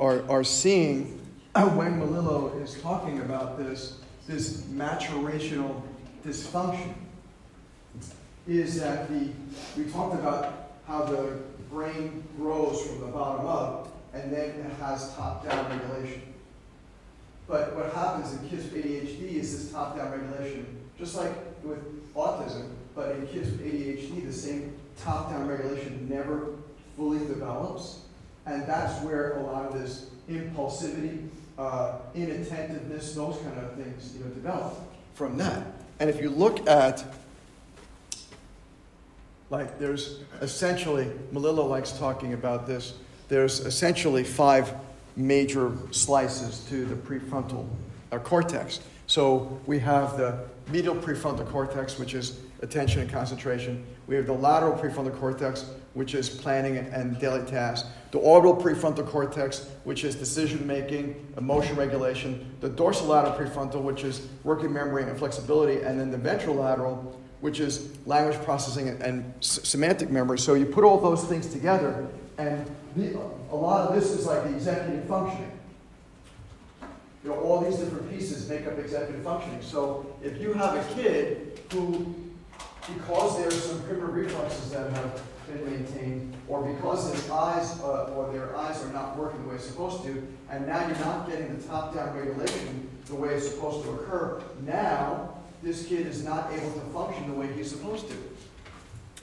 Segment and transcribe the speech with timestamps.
[0.00, 1.18] are, are seeing
[1.54, 5.82] when Melillo is talking about this, this maturational
[6.24, 6.94] dysfunction
[8.46, 9.30] is that the,
[9.76, 11.38] we talked about how the
[11.70, 16.22] brain grows from the bottom up and then it has top-down regulation.
[17.48, 20.66] But what happens in kids with ADHD is this top-down regulation,
[20.98, 21.32] just like
[21.62, 26.54] with autism, but in kids with ADHD, the same top-down regulation never
[26.96, 28.00] fully develops.
[28.46, 34.24] And that's where a lot of this impulsivity, uh, inattentiveness, those kind of things, you
[34.24, 34.74] know, develop
[35.14, 35.66] from that.
[35.98, 37.04] And if you look at
[39.50, 42.94] like there's essentially, Melillo likes talking about this,
[43.28, 44.72] there's essentially five
[45.16, 47.66] major slices to the prefrontal
[48.12, 48.80] uh, cortex.
[49.06, 53.84] So we have the medial prefrontal cortex, which is attention and concentration.
[54.06, 57.88] We have the lateral prefrontal cortex, which is planning and, daily tasks.
[58.10, 62.54] The orbital prefrontal cortex, which is decision making, emotion regulation.
[62.60, 65.82] The dorsolateral prefrontal, which is working memory and flexibility.
[65.82, 70.38] And then the ventrolateral, which is language processing and, and semantic memory.
[70.38, 72.06] So you put all those things together,
[72.38, 73.18] and the,
[73.50, 75.52] a lot of this is like the executive functioning.
[77.22, 79.60] You know, all these different pieces make up executive functioning.
[79.60, 82.14] So if you have a kid who,
[82.94, 88.12] because there are some primitive reflexes that have been maintained, or because his eyes uh,
[88.14, 91.28] or their eyes are not working the way it's supposed to, and now you're not
[91.28, 96.52] getting the top-down regulation the way it's supposed to occur, now this kid is not
[96.52, 98.16] able to function the way he's supposed to.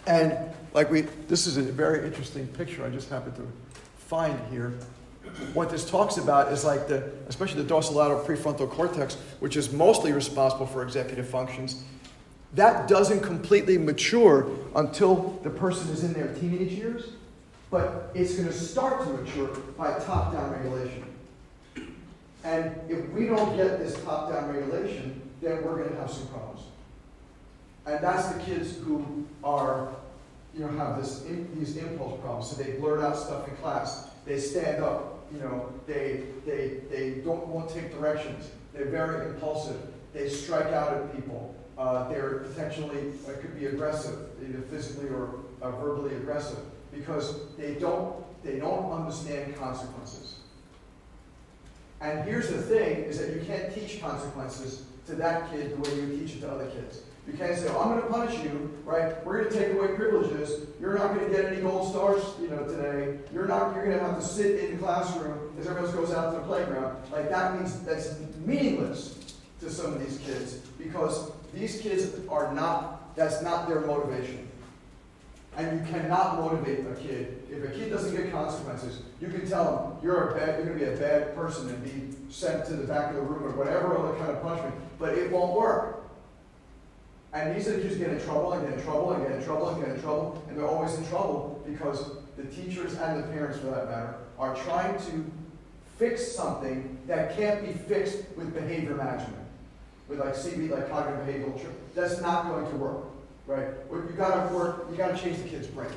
[0.07, 0.37] And
[0.73, 3.47] like we, this is a very interesting picture I just happened to
[3.97, 4.73] find here.
[5.53, 10.11] What this talks about is like the, especially the dorsolateral prefrontal cortex, which is mostly
[10.11, 11.83] responsible for executive functions.
[12.53, 17.13] That doesn't completely mature until the person is in their teenage years,
[17.71, 21.03] but it's going to start to mature by top down regulation.
[22.43, 26.27] And if we don't get this top down regulation, then we're going to have some
[26.27, 26.61] problems.
[27.85, 29.89] And that's the kids who are,
[30.55, 31.23] you know, have this
[31.57, 32.49] these impulse problems.
[32.49, 34.09] So they blurt out stuff in class.
[34.25, 35.25] They stand up.
[35.33, 38.49] You know, they they they don't won't take directions.
[38.73, 39.81] They're very impulsive.
[40.13, 41.55] They strike out at people.
[41.77, 46.59] Uh, they're potentially uh, could be aggressive, either physically or uh, verbally aggressive,
[46.93, 50.35] because they don't they don't understand consequences.
[52.01, 55.95] And here's the thing: is that you can't teach consequences to that kid the way
[55.95, 57.01] you teach it to other kids.
[57.27, 59.25] You can't say, oh, I'm going to punish you, right?
[59.25, 60.67] We're going to take away privileges.
[60.79, 63.17] You're not going to get any gold stars, you know, today.
[63.33, 63.73] You're not.
[63.75, 66.39] You're going to have to sit in the classroom as everyone else goes out to
[66.39, 66.97] the playground.
[67.11, 69.17] Like that means that's meaningless
[69.61, 73.15] to some of these kids because these kids are not.
[73.15, 74.49] That's not their motivation.
[75.55, 77.43] And you cannot motivate a kid.
[77.51, 80.79] If a kid doesn't get consequences, you can tell them you're a bad, you're going
[80.79, 83.55] to be a bad person and be sent to the back of the room or
[83.55, 84.73] whatever other kind of punishment.
[84.97, 86.03] But it won't work.
[87.33, 89.69] And these are kids get in trouble and get in trouble and get in trouble
[89.69, 93.59] and get in trouble, and they're always in trouble because the teachers and the parents,
[93.59, 95.25] for that matter, are trying to
[95.97, 99.37] fix something that can't be fixed with behavior management,
[100.17, 101.59] with like CB, like cognitive behavioral.
[101.93, 103.03] That's not going to work
[103.47, 103.67] right?
[103.91, 104.87] You got to work.
[104.89, 105.89] You got to change the kid's brain.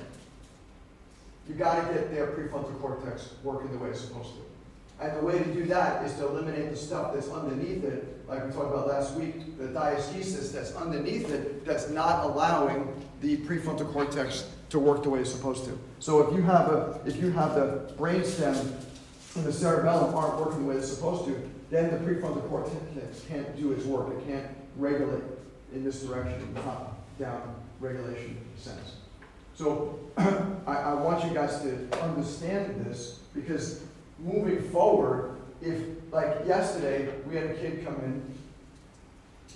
[1.48, 5.04] You got to get their prefrontal cortex working the way it's supposed to.
[5.04, 8.44] And the way to do that is to eliminate the stuff that's underneath it, like
[8.44, 12.88] we talked about last week, the diaschisis that's underneath it that's not allowing
[13.20, 15.78] the prefrontal cortex to work the way it's supposed to.
[16.00, 18.72] So if you have a if you have the brainstem
[19.36, 22.74] and the cerebellum aren't working the way it's supposed to, then the prefrontal cortex
[23.28, 24.08] can't do its work.
[24.12, 25.22] It can't regulate
[25.74, 26.56] in this direction
[27.18, 28.96] down regulation sense.
[29.54, 33.82] So I, I, want you guys to understand this because
[34.18, 35.82] moving forward, if
[36.12, 38.22] like yesterday we had a kid come in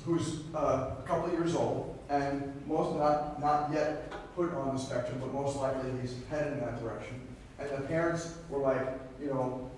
[0.05, 4.81] who's uh, a couple of years old and most not not yet put on the
[4.81, 7.21] spectrum, but most likely he's headed in that direction.
[7.61, 8.87] And the parents were like,
[9.21, 9.71] you know,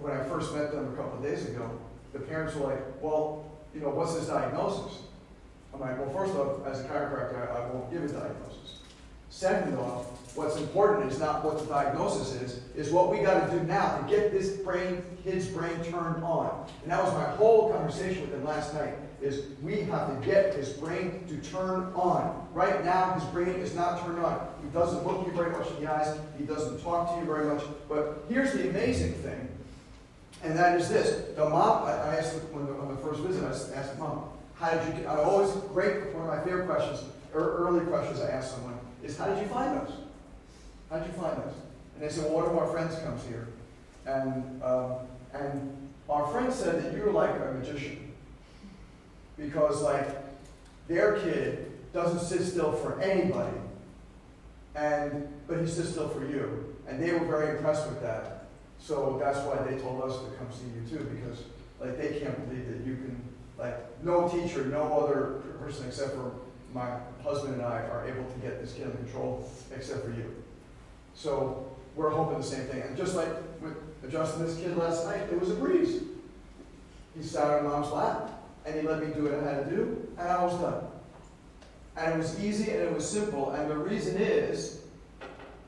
[0.00, 1.70] when I first met them a couple of days ago,
[2.12, 5.02] the parents were like, well, you know, what's his diagnosis?
[5.72, 8.80] I'm like, well, first off, as a chiropractor, I, won't give a diagnosis.
[9.28, 13.56] Second off, what's important is not what the diagnosis is, is what we got to
[13.56, 16.66] do now to get this brain, his brain turned on.
[16.82, 20.54] And that was my whole conversation with him last night, is we have to get
[20.54, 22.48] his brain to turn on.
[22.52, 24.48] Right now, his brain is not turned on.
[24.62, 26.18] He doesn't look you very much in the eyes.
[26.38, 27.62] He doesn't talk to you very much.
[27.88, 29.48] But here's the amazing thing,
[30.42, 31.34] and that is this.
[31.36, 34.70] The mom, I, I asked when the, on the first visit, I asked mom, how
[34.70, 37.02] did you, I always, great, one of my favorite questions,
[37.32, 39.92] or early questions I ask someone, is how did you find us?
[40.90, 41.54] How did you find us?
[41.94, 43.48] And they said, well, one of our friends comes here.
[44.06, 44.94] And, um,
[45.32, 48.09] and our friend said that you're like a magician.
[49.40, 50.06] Because, like,
[50.88, 53.56] their kid doesn't sit still for anybody,
[54.74, 56.76] and, but he sits still for you.
[56.86, 58.46] And they were very impressed with that.
[58.78, 61.44] So that's why they told us to come see you too, because,
[61.80, 63.22] like, they can't believe that you can,
[63.58, 66.32] like, no teacher, no other person except for
[66.72, 66.90] my
[67.22, 70.34] husband and I are able to get this kid under control, except for you.
[71.14, 71.66] So
[71.96, 72.82] we're hoping the same thing.
[72.82, 73.28] And just like
[73.60, 76.02] with adjusting this kid last night, it was a breeze.
[77.16, 78.39] He sat on mom's lap,
[78.70, 80.84] and he let me do what I had to do, and I was done.
[81.96, 83.50] And it was easy and it was simple.
[83.50, 84.80] And the reason is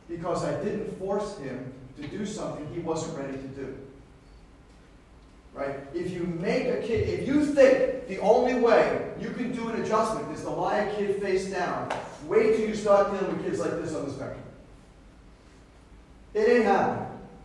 [0.09, 3.77] because I didn't force him to do something he wasn't ready to do.
[5.53, 5.81] Right?
[5.93, 9.83] If you make a kid, if you think the only way you can do an
[9.83, 11.93] adjustment is to lie a kid face down,
[12.27, 14.43] wait till you start dealing with kids like this on the spectrum.
[16.33, 17.02] It ain't happening.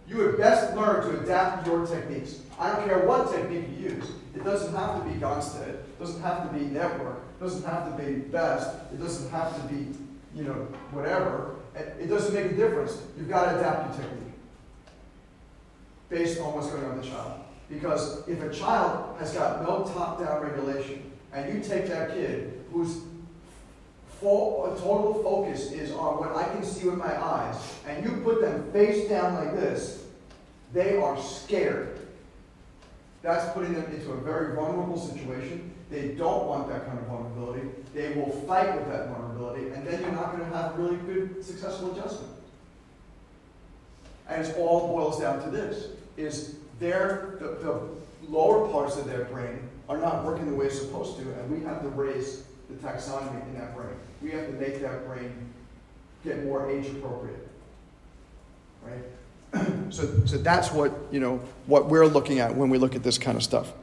[0.07, 2.39] You would best learn to adapt your techniques.
[2.57, 4.11] I don't care what technique you use.
[4.35, 5.67] It doesn't have to be Gonstead.
[5.67, 7.17] It doesn't have to be network.
[7.39, 8.69] It doesn't have to be best.
[8.93, 9.87] It doesn't have to be,
[10.33, 11.55] you know, whatever.
[11.75, 13.01] It doesn't make a difference.
[13.17, 14.33] You've got to adapt your technique
[16.09, 17.41] based on what's going on with the child.
[17.69, 23.01] Because if a child has got no top-down regulation, and you take that kid whose
[24.19, 27.55] full, total focus is on what I can see with my eyes,
[27.87, 30.03] and you put them face down like this,
[30.73, 31.99] they are scared.
[33.21, 35.73] That's putting them into a very vulnerable situation.
[35.89, 37.69] They don't want that kind of vulnerability.
[37.93, 41.43] They will fight with that vulnerability, and then you're not going to have really good,
[41.43, 42.33] successful adjustment.
[44.29, 45.87] And it all boils down to this,
[46.17, 47.81] is their, the, the
[48.29, 51.65] lower parts of their brain are not working the way it's supposed to, and we
[51.65, 53.95] have to raise the taxonomy in that brain.
[54.21, 55.31] We have to make that brain
[56.23, 57.47] get more age appropriate.
[58.83, 59.63] Right?
[59.93, 63.17] so, so that's what, you know, what we're looking at when we look at this
[63.17, 63.73] kind of stuff.